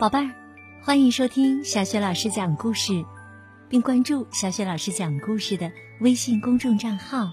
[0.00, 0.30] 宝贝儿，
[0.82, 3.04] 欢迎收听小雪老师讲故事，
[3.68, 5.70] 并关注小雪老师讲故事的
[6.00, 7.30] 微信公众账号。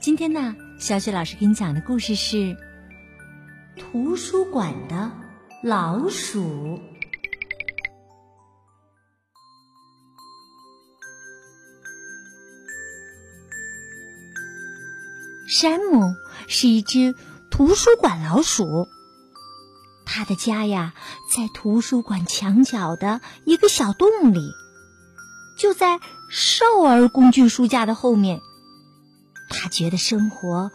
[0.00, 2.36] 今天呢，小雪老师给你讲的故事是
[3.78, 5.08] 《图书馆的
[5.62, 6.40] 老鼠》。
[15.46, 16.12] 山姆
[16.48, 17.14] 是一只
[17.52, 18.88] 图书馆老鼠。
[20.06, 20.94] 他的家呀，
[21.34, 24.52] 在图书馆墙角的一个小洞里，
[25.58, 25.98] 就在
[26.30, 28.40] 少儿工具书架的后面。
[29.50, 30.70] 他觉得生活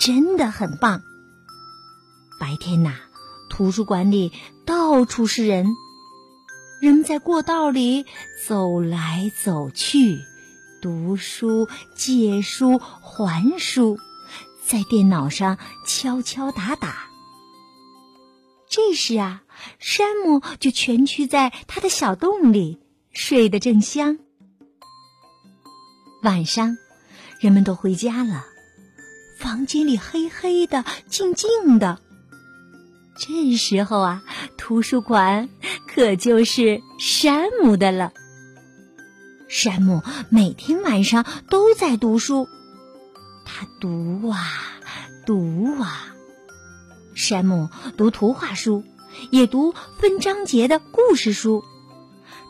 [0.00, 1.02] 真的很棒。
[2.40, 2.94] 白天呐，
[3.48, 4.32] 图书馆里
[4.66, 5.66] 到处是人，
[6.80, 8.04] 人们在过道里
[8.46, 10.18] 走来走去，
[10.82, 13.98] 读书、借书、还书，
[14.66, 17.13] 在电脑上敲敲打打。
[18.74, 19.44] 这时啊，
[19.78, 22.80] 山姆就蜷曲在他的小洞里，
[23.12, 24.18] 睡得正香。
[26.24, 26.76] 晚上，
[27.38, 28.44] 人们都回家了，
[29.38, 32.00] 房间里黑黑的、静静的。
[33.16, 34.24] 这时候啊，
[34.56, 35.48] 图书馆
[35.86, 38.12] 可就是山姆的了。
[39.48, 42.48] 山姆每天晚上都在读书，
[43.44, 44.42] 他读啊，
[45.24, 46.13] 读啊。
[47.24, 48.84] 山姆读图画书，
[49.30, 51.64] 也读分章节的故事书。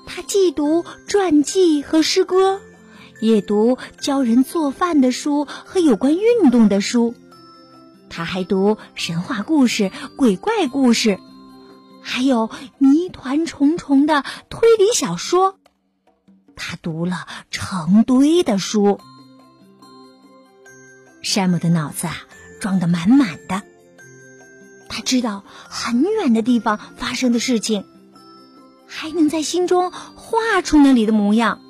[0.05, 2.61] 他既读传记和诗歌，
[3.21, 7.15] 也读教人做饭的书和有关运动的书。
[8.11, 11.21] 他还读神话故事、鬼怪故事，
[12.03, 15.57] 还有谜团重重的推理小说。
[16.57, 18.99] 他读了成堆的书。
[21.23, 22.17] 山姆的脑子啊，
[22.61, 23.63] 装得满满的。
[24.95, 27.85] 他知道很远的地方发生的事情，
[28.87, 31.61] 还能在心中画出那里的模样。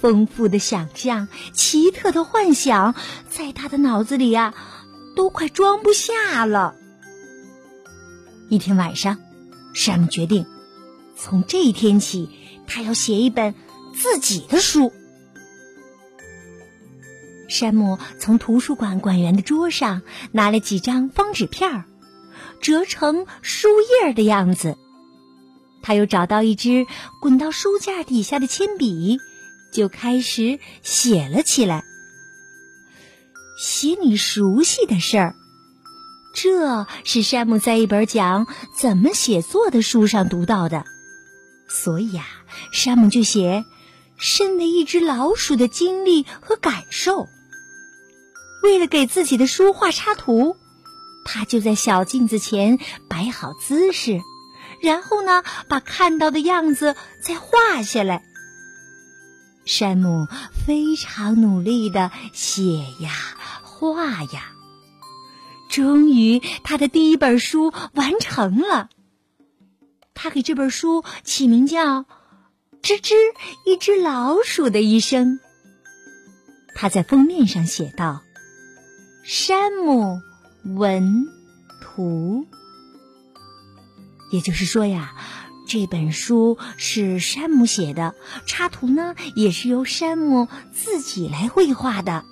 [0.00, 2.94] 丰富的想象、奇特的幻想，
[3.28, 4.54] 在他的脑子里呀，
[5.16, 6.76] 都快装不下了。
[8.48, 9.18] 一天晚上，
[9.74, 10.46] 山姆决定，
[11.16, 12.30] 从这一天起，
[12.68, 13.56] 他要写一本
[13.92, 14.92] 自己的书。
[17.48, 21.84] 山姆从图书馆馆员的桌上拿了几张方纸片儿。
[22.64, 24.78] 折成书页的样子，
[25.82, 26.86] 他又找到一支
[27.20, 29.18] 滚到书架底下的铅笔，
[29.70, 31.84] 就开始写了起来。
[33.58, 35.36] 写你熟悉的事儿，
[36.34, 40.86] 这是山姆在一本讲怎么写作的书上读到的，
[41.68, 42.24] 所以啊，
[42.72, 43.66] 山姆就写
[44.16, 47.28] 身为一只老鼠的经历和感受。
[48.62, 50.56] 为了给自己的书画插图。
[51.24, 54.20] 他就在小镜子前摆好姿势，
[54.80, 58.22] 然后呢，把看到的样子再画下来。
[59.64, 60.26] 山姆
[60.66, 63.10] 非常努力的写呀，
[63.62, 64.52] 画呀，
[65.70, 68.90] 终于他的第一本书完成了。
[70.12, 72.00] 他给这本书起名叫
[72.82, 73.14] 《吱吱
[73.64, 75.38] 一只老鼠的一生》。
[76.74, 78.22] 他在封面上写道
[79.24, 80.20] ：“山姆。”
[80.64, 81.26] 文
[81.80, 82.46] 图，
[84.30, 85.14] 也就是说呀，
[85.68, 88.14] 这本书是山姆写的，
[88.46, 92.24] 插图呢也是由山姆自己来绘画的。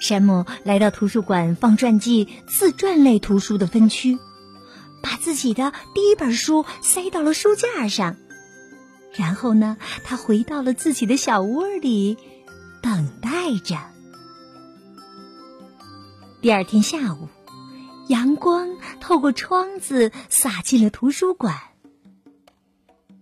[0.00, 4.18] 山姆来到图书馆放传记、自传类图书的分区，
[5.00, 8.16] 把自己的第一本书塞到了书架上，
[9.14, 12.16] 然后呢，他回到了自己的小窝里，
[12.82, 13.91] 等待着。
[16.42, 17.28] 第二天下午，
[18.08, 21.54] 阳光透过窗子洒进了图书馆。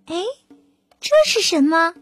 [0.06, 0.25] 哎，
[1.03, 1.92] 这是什么？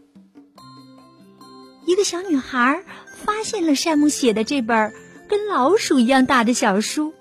[1.85, 2.85] 一个小女孩
[3.17, 4.93] 发现了山姆写的这本
[5.27, 7.13] 跟老鼠一样大的小书。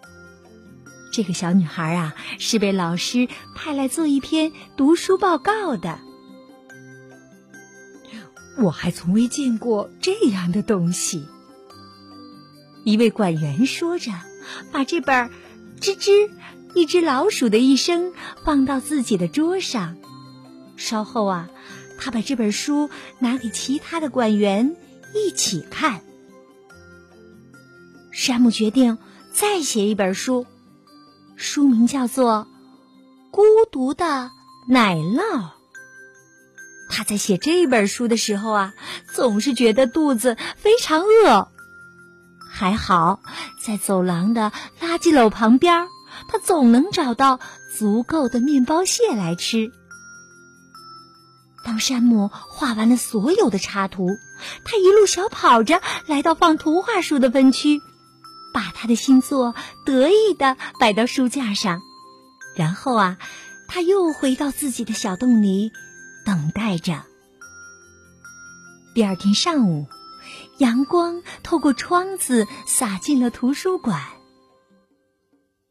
[1.13, 3.27] 这个小女孩啊，是被老师
[3.57, 5.99] 派来做一篇读书报告的。
[8.59, 11.27] 我还从未见过这样的东西。
[12.89, 14.13] 一位馆员说着，
[14.73, 15.29] 把这本
[15.79, 16.31] 《吱吱
[16.75, 18.13] 一只老鼠的一生》
[18.45, 19.97] 放到自己的桌上。
[20.79, 21.51] 稍后啊，
[21.99, 22.89] 他把这本书
[23.19, 24.75] 拿给其他的馆员
[25.15, 26.01] 一起看。
[28.11, 28.97] 山姆决定
[29.33, 30.47] 再写一本书，
[31.37, 32.49] 书名叫做
[33.31, 34.31] 《孤独的
[34.67, 35.21] 奶酪》。
[36.89, 38.75] 他在写这本书的时候啊，
[39.13, 41.49] 总是觉得肚子非常饿。
[42.59, 43.21] 还好，
[43.65, 44.51] 在走廊的
[44.81, 45.87] 垃圾篓旁边
[46.27, 47.39] 他总能找到
[47.79, 49.71] 足够的面包屑来吃。
[51.65, 54.09] 当山姆画完了所有的插图，
[54.65, 57.81] 他一路小跑着来到放图画书的分区，
[58.53, 59.55] 把他的新作
[59.87, 61.81] 得意的摆到书架上，
[62.57, 63.19] 然后啊，
[63.69, 65.71] 他又回到自己的小洞里，
[66.27, 67.05] 等待着。
[68.95, 69.87] 第二天上午，
[70.59, 74.03] 阳光透过窗子洒进了图书馆。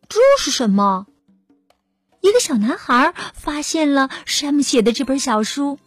[0.10, 1.08] 这是什么？
[2.22, 5.78] 一个小男孩发现了山姆写的这本小书。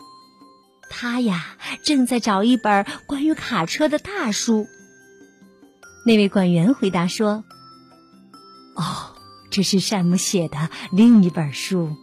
[0.91, 4.67] 他呀，正在找一本关于卡车的大书。
[6.05, 7.45] 那位管员回答说
[8.75, 9.15] ：“哦，
[9.51, 11.97] 这是山姆写的另一本书。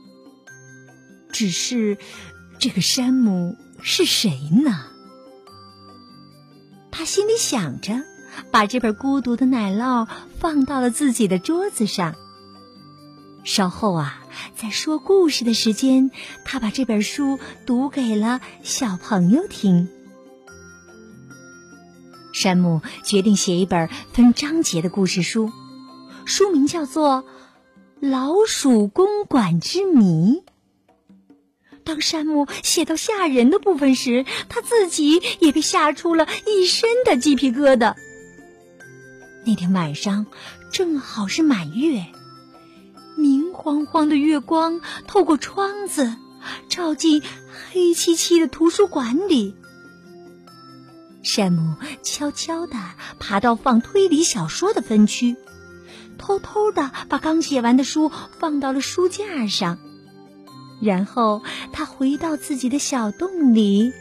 [1.32, 1.98] 只是，
[2.60, 4.32] 这个山姆是谁
[4.64, 4.86] 呢？”
[6.98, 8.02] 他心里想着，
[8.50, 10.08] 把这本孤独的奶酪
[10.40, 12.16] 放到了自己的桌子上。
[13.44, 14.24] 稍后啊。
[14.56, 16.12] 在说故事的时间，
[16.46, 19.88] 他把这本书读给了小朋友听。
[22.34, 25.52] 山姆决定写一本分章节的故事书，
[26.26, 27.24] 书名叫做
[28.10, 30.44] 《老鼠公馆之谜》。
[31.88, 37.96] 当山姆写到吓人的部分时，他自己也被吓出了一身的鸡皮疙瘩。
[39.46, 40.26] 那天晚上
[40.70, 42.06] 正好是满月。
[43.16, 46.14] 明晃晃的月光透过窗子，
[46.68, 47.24] 照进
[47.72, 49.56] 黑漆漆的图书馆里。
[51.24, 52.78] 山姆悄悄地
[53.18, 55.38] 爬到放推理小说的分区，
[56.18, 59.80] 偷偷地把刚写完的书放到了书架上，
[60.82, 61.42] 然后
[61.72, 63.92] 他回到自己的小洞里，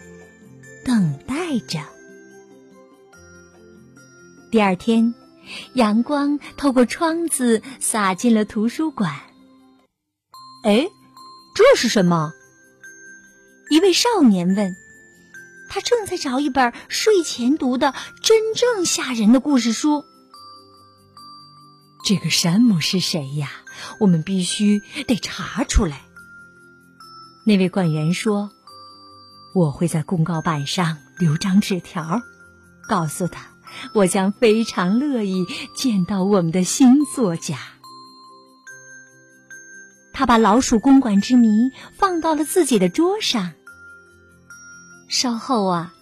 [0.85, 1.81] 等待着。
[4.51, 5.15] 第二天。
[5.75, 9.15] 阳光透过窗子洒进了图书馆。
[10.65, 10.89] 哎，
[11.55, 12.33] 这是什么？
[13.71, 14.75] 一位少年问。
[15.69, 17.95] 他正在找一本睡前读的
[18.25, 20.05] 真正吓人的故事书。
[22.05, 23.49] 这个山姆是谁呀？
[24.01, 26.03] 我们必须得查出来。
[27.47, 28.51] 那位官员说
[29.55, 32.21] ：“我会在公告板上留张纸条，
[32.89, 33.47] 告诉他。”
[33.93, 35.45] 我将非常乐意
[35.75, 37.59] 见到我们的新作家。
[40.15, 41.49] 他把《老鼠公馆之谜》
[41.93, 43.53] 放到了自己的桌上。
[45.09, 45.95] 稍后啊，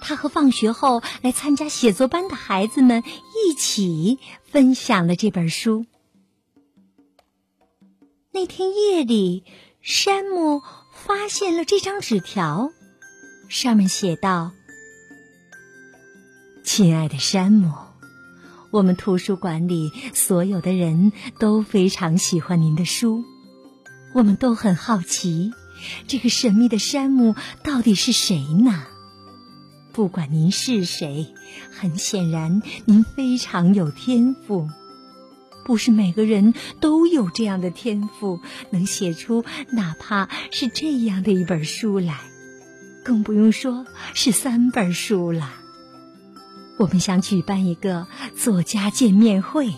[0.00, 5.84] 他和放学后来参加写作班的孩子们一起分享了这本书。
[8.32, 9.44] 那天夜里，
[9.82, 10.62] 山姆
[11.06, 12.72] 发现了这张纸条，
[13.48, 14.52] 上面写道。
[16.64, 17.72] 亲爱的山姆，
[18.70, 23.24] 我们图书馆里所有的人都非常喜欢您的书，
[24.12, 25.52] 我们都很好奇，
[26.06, 28.84] 这个神秘的山姆到底是谁呢？
[29.92, 31.32] 不管您是谁，
[31.70, 34.68] 很显然您非常有天赋，
[35.68, 42.18] 不是每个人都有这样的天赋，能写出哪怕是这样的一本书来，
[43.04, 43.84] 更不用说
[44.14, 45.52] 是三本书了。
[46.78, 49.74] 我们想举办一个作家见面会，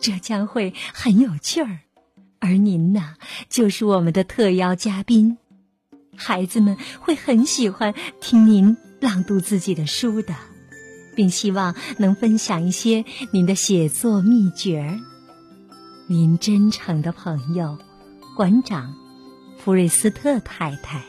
[0.00, 1.80] 这将会很有趣儿。
[2.38, 3.16] 而您呢，
[3.50, 5.36] 就是我们的特邀嘉宾。
[6.16, 7.92] 孩子们会很喜欢
[8.22, 10.34] 听您朗读自己的书的，
[11.14, 15.00] 并希望能分享一些您的写作秘诀儿。
[16.06, 17.78] 您真诚的朋友，
[18.36, 18.94] 馆长
[19.58, 21.02] 弗瑞斯特太太。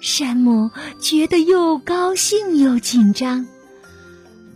[0.00, 3.44] 山姆觉得又高兴又紧张。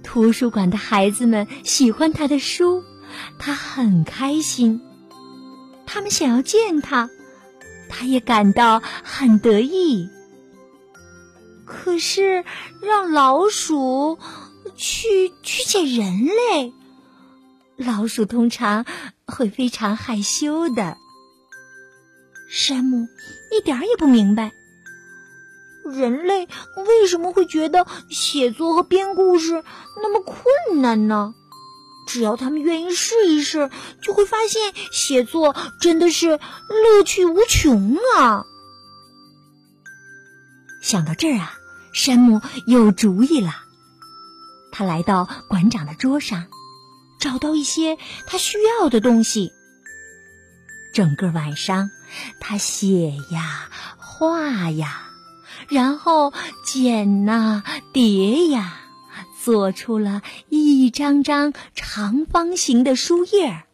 [0.05, 2.83] 图书馆的孩子们喜欢他的书，
[3.39, 4.81] 他很开心。
[5.87, 7.11] 他们想要见他，
[7.89, 10.09] 他也感到很得意。
[11.71, 12.45] 可是
[12.83, 14.19] 让老鼠
[14.77, 16.75] 去去见人类，
[17.77, 18.85] 老鼠通常
[19.25, 20.97] 会非常害羞的。
[22.51, 23.07] 山姆
[23.53, 24.51] 一点也不明白。
[25.85, 26.49] 人类
[26.87, 29.65] 为什么会觉得写作和编故事
[30.03, 31.35] 那么困难呢？
[32.09, 33.71] 只要他们愿意试一试，
[34.03, 38.45] 就会发现写作真的是乐趣无穷啊！
[40.83, 41.60] 想到这儿啊，
[41.93, 43.55] 山姆有主意了。
[44.73, 46.47] 他来到馆长的桌上，
[47.19, 49.53] 找到一些他需要的东西。
[50.93, 51.91] 整个晚上，
[52.41, 55.07] 他写呀，画呀。
[55.69, 56.33] 然后
[56.65, 58.81] 剪呐，叠呀，
[59.45, 63.65] 做出了一张张长方形的书页儿，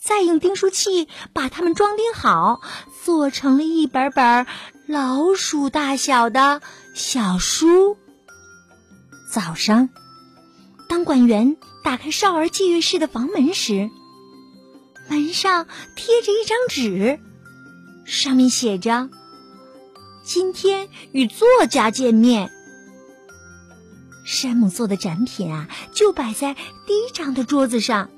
[0.00, 2.62] 再用订书器把它们装订好，
[3.04, 4.46] 做成了一本本
[4.86, 6.62] 老鼠大小的
[6.94, 7.96] 小书。
[9.30, 9.88] 早上，
[10.88, 13.88] 当管员打开少儿寄阅室的房门时，
[15.08, 17.20] 门上贴着一张纸，
[18.04, 19.08] 上面写着
[20.24, 22.50] ：“今天与作家见面。”
[24.26, 26.54] 山姆做的展品啊，就摆在
[26.86, 28.10] 第一张的桌子上。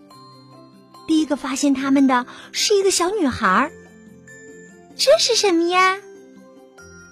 [1.06, 3.70] 第一个发现他们的是一个小女孩。
[4.96, 5.98] 这是什么呀？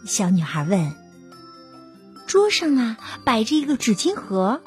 [0.07, 1.00] 小女孩问。
[2.31, 4.63] 桌上啊，摆着一个纸巾盒，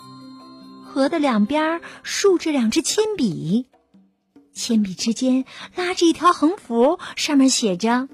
[0.86, 3.68] 盒的两边竖着两支铅笔，
[4.54, 8.10] 铅笔之间拉着一条横幅，上面写着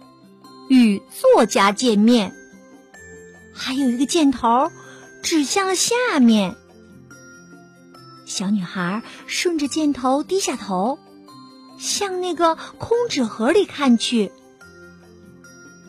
[0.68, 2.34] “与作家见面”，
[3.56, 4.70] 还有一个箭头。
[5.22, 6.54] 指向了下面，
[8.26, 10.98] 小女孩顺着箭头低下头，
[11.78, 14.30] 向那个空纸盒里看去。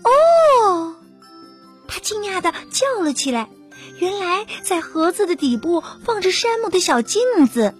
[0.06, 0.96] 哦，
[1.94, 3.48] 他惊讶的叫了起来
[4.02, 7.76] ：“原来在盒子的底部放着山姆的小镜子，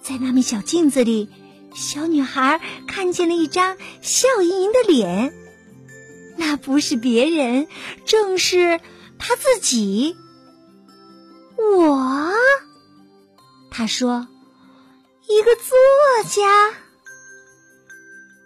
[0.00, 1.28] 在那面小镜子里，
[1.74, 5.34] 小女孩看见了一张笑盈盈的脸，
[6.36, 7.66] 那不是别人，
[8.04, 8.80] 正是
[9.18, 10.16] 她自己。”
[11.58, 12.30] 我，
[13.72, 14.28] 他说
[15.26, 15.76] ：“一个作
[16.28, 16.78] 家，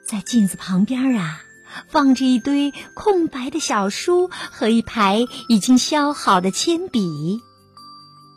[0.07, 1.43] 在镜子旁边啊，
[1.89, 7.41] 放着一堆空白的小书和一排已经削好的铅笔。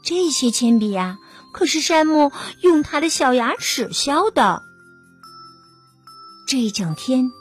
[0.03, 1.17] 这些铅笔呀，
[1.53, 4.61] 可是山姆用他的小牙齿削的。
[6.47, 7.31] 这一整天，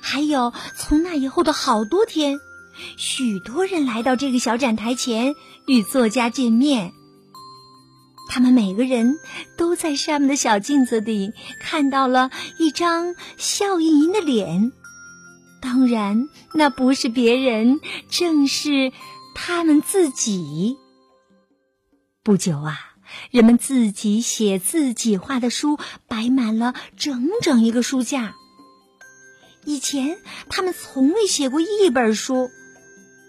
[0.00, 2.40] 还有从那以后的好多天。”
[2.96, 6.92] 许多人来到这个小展台前与作家见面，
[8.28, 9.14] 他们每个人
[9.56, 14.72] 都在山姆的小镜子里看到了一张笑盈盈的脸。
[15.64, 17.80] 当然，那不是别人，
[18.10, 18.92] 正是
[19.34, 20.76] 他们自己。
[22.22, 22.78] 不久啊，
[23.30, 28.34] 人们自己写自己画的书摆满了整整一个书架。
[29.64, 30.18] 以前，
[30.50, 32.50] 他们从未写过一本书。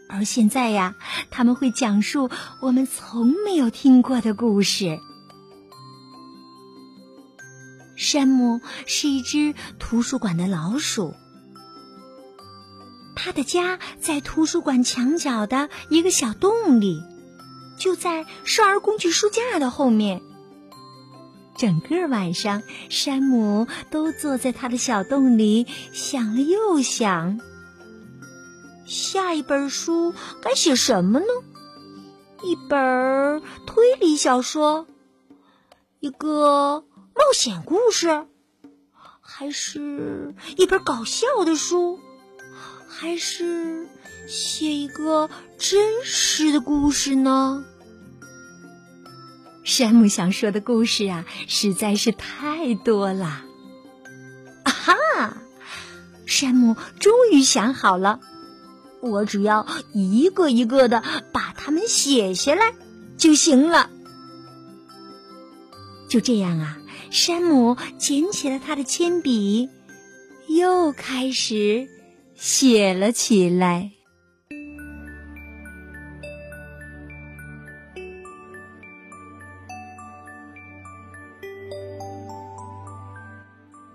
[0.09, 0.93] 而现在呀，
[1.31, 4.99] 他们会讲述我们从没有听过的故事。
[7.95, 11.13] 山姆是一只图书馆的老鼠，
[13.15, 17.01] 他的家在图书馆墙角的一个小洞里，
[17.77, 20.21] 就在少儿工具书架的后面。
[21.57, 27.39] 整个晚上，山姆都坐在他的小洞里，想了又想。
[28.85, 31.25] 下一本书该写什么呢？
[32.43, 34.85] 一本推理小说，
[36.01, 36.83] 一个
[37.15, 38.27] 冒险故事，
[39.21, 41.99] 还是一本搞笑的书，
[42.97, 43.87] 还是
[44.25, 47.65] 写一个真实的故事呢？
[49.65, 53.43] 山姆想说的故事啊，实在是太多了。
[54.63, 55.37] 啊哈！
[56.25, 58.21] 山姆终于想好了。
[59.01, 62.73] 我只要一个一个的把它们写下来
[63.17, 63.89] 就行了。
[66.07, 66.77] 就这样啊，
[67.11, 69.69] 山姆捡起了他的铅笔，
[70.47, 71.89] 又开始
[72.35, 73.91] 写了起来。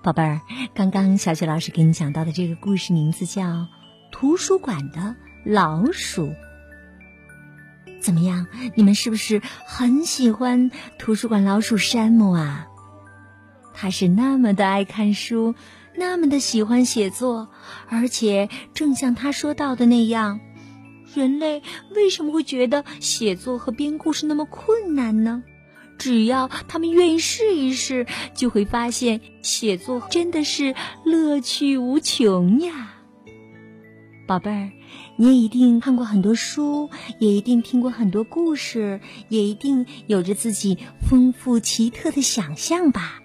[0.02, 0.40] 宝贝儿，
[0.74, 3.68] 刚刚小雪老师给你讲到的这个故事名字叫。
[4.12, 5.16] 图书馆的
[5.46, 6.34] 老鼠，
[8.02, 8.48] 怎么样？
[8.74, 12.66] 你们是不是很喜欢图书馆老鼠山姆啊？
[13.72, 15.54] 他是那么的爱看书，
[16.00, 17.50] 那么的喜欢写作，
[17.90, 20.40] 而且正像他说到的那样，
[21.14, 21.62] 人类
[21.94, 25.42] 为什么会觉得写作和编故事那么困难呢？
[25.98, 32.94] 只要他们愿意试一试，就会发现写作真的是乐趣无穷呀。
[34.26, 34.70] 宝贝儿，
[35.16, 36.88] 你也一定看过很多书，
[37.18, 43.19] 也一定听过很多故事，也一定有着自己丰富奇特的想象吧？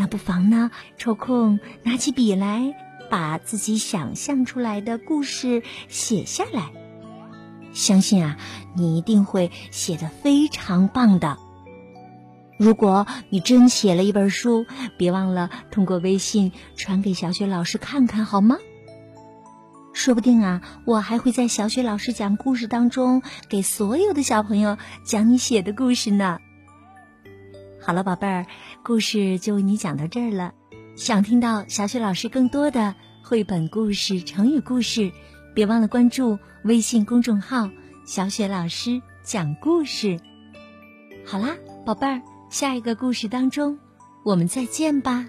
[0.00, 2.72] 那不妨呢，抽空拿起笔来，
[3.10, 6.70] 把自己想象出来的故事写下来。
[7.72, 8.36] 相信啊，
[8.76, 11.36] 你一定会写的非常棒的。
[12.58, 18.56] 如果你真写了一本书，别忘了通过微信传给小雪老师看看，好吗？
[19.92, 26.38] 说不定啊，我还会在小雪老师讲故事当中给所有的小朋友讲你写的故事呢。
[27.88, 28.44] 好了，宝贝儿，
[28.82, 30.52] 故事就为你讲到这儿了。
[30.94, 35.10] 想听到小雪老师更多的绘本故事、成语故事，
[35.54, 37.70] 别忘了关注微信公众号
[38.04, 40.20] “小雪老师讲故事”。
[41.24, 43.78] 好啦，宝贝儿，下一个故事当中，
[44.22, 45.26] 我们再见吧。